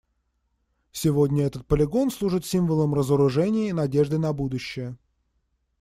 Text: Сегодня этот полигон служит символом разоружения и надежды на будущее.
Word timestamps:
Сегодня 0.91 1.45
этот 1.45 1.67
полигон 1.67 2.09
служит 2.09 2.43
символом 2.43 2.95
разоружения 2.95 3.69
и 3.69 3.73
надежды 3.73 4.17
на 4.17 4.33
будущее. 4.33 4.97